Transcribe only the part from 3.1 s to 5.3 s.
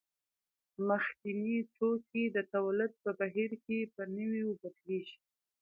بهیر کې په نویو بدلېږي